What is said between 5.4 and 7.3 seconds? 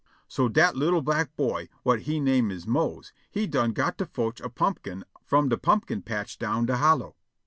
de pumpkin patch down de hollow.